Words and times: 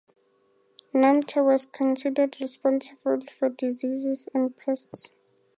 Namtar 0.95 1.43
was 1.45 1.67
considered 1.67 2.35
responsible 2.41 3.21
for 3.37 3.49
diseases 3.49 4.27
and 4.33 4.57
pests. 4.57 5.11